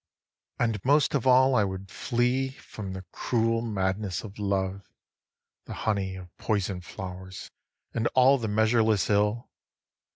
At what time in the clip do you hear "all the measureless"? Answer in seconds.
8.15-9.11